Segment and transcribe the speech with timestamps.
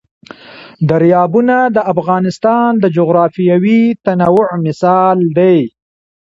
[0.89, 5.57] دریابونه د افغانستان د جغرافیوي تنوع مثال دی.